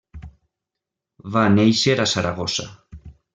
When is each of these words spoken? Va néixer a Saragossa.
Va 1.35 1.43
néixer 1.59 1.99
a 1.99 2.09
Saragossa. 2.13 2.67